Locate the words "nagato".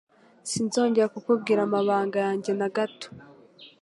2.59-3.07